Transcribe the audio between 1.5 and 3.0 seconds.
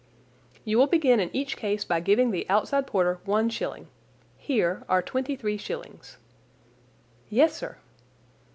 case by giving the outside